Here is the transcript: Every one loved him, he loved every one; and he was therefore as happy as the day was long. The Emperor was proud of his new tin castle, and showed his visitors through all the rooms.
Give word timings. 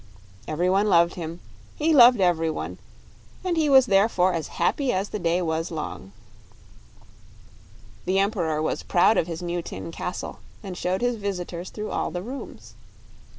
Every 0.47 0.67
one 0.67 0.89
loved 0.89 1.13
him, 1.13 1.41
he 1.75 1.93
loved 1.93 2.19
every 2.19 2.49
one; 2.49 2.79
and 3.43 3.55
he 3.55 3.69
was 3.69 3.85
therefore 3.85 4.33
as 4.33 4.47
happy 4.57 4.91
as 4.91 5.09
the 5.09 5.19
day 5.19 5.43
was 5.43 5.69
long. 5.69 6.11
The 8.05 8.17
Emperor 8.17 8.63
was 8.63 8.81
proud 8.81 9.15
of 9.15 9.27
his 9.27 9.43
new 9.43 9.61
tin 9.61 9.91
castle, 9.91 10.39
and 10.63 10.75
showed 10.75 11.01
his 11.01 11.17
visitors 11.17 11.69
through 11.69 11.91
all 11.91 12.09
the 12.09 12.23
rooms. 12.23 12.73